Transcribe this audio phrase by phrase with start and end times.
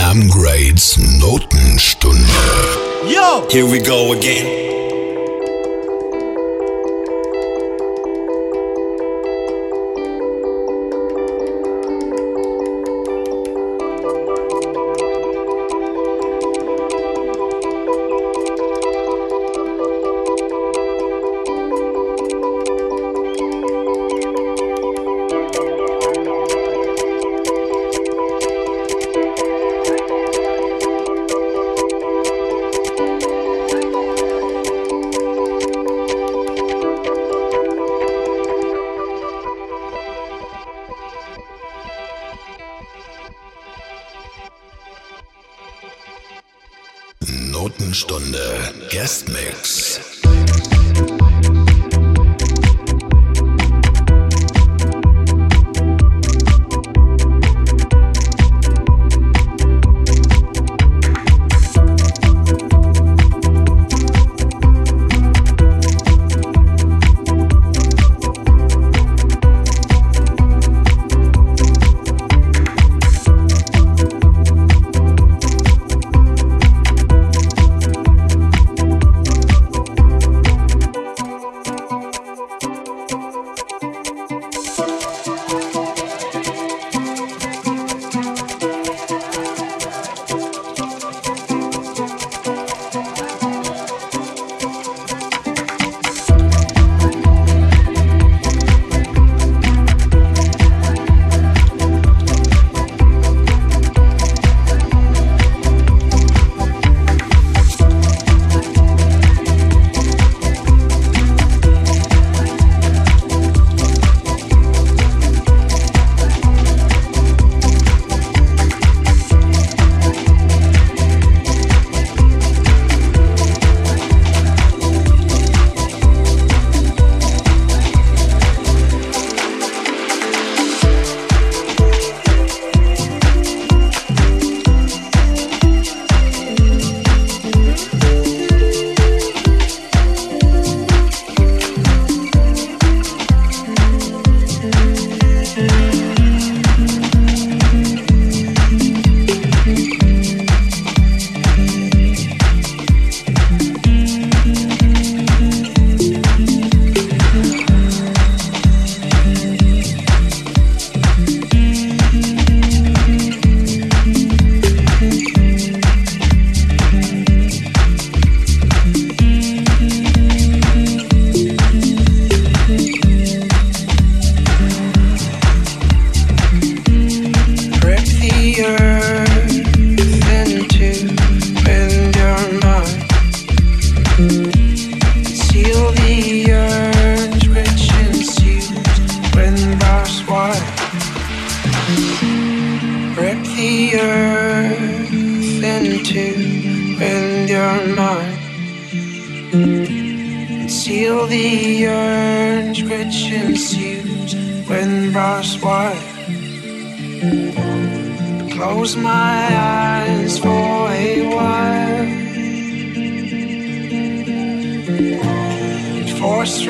[0.00, 2.24] Sam Grades Notenstunde.
[3.04, 3.46] Yo!
[3.50, 4.69] Here we go again.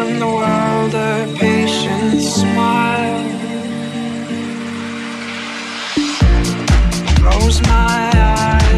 [0.00, 3.20] from the world a patient smile.
[7.20, 8.69] Close my eyes.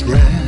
[0.00, 0.41] what's.